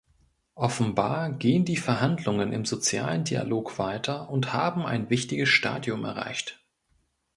[0.55, 6.59] Offenbar gehen die Verhandlungen im sozialen Dialog weiter und haben ein wichtiges Stadium erreicht.